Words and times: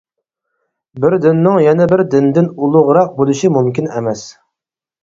بىر 1.03 1.17
دىننىڭ 1.25 1.59
يەنە 1.65 1.87
بىر 1.93 2.03
دىندىن 2.15 2.51
ئۇلۇغراق 2.57 3.17
بولۇشى 3.21 3.57
مۇمكىن 3.61 3.97
ئەمەس. 3.97 4.27